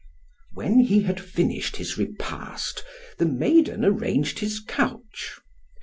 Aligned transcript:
When 0.53 0.79
he 0.79 1.01
had 1.01 1.19
finished 1.21 1.75
his 1.75 1.95
repast, 1.95 2.83
the 3.19 3.27
maiden 3.27 3.85
arranged 3.85 4.39
his 4.39 4.59
couch. 4.59 5.37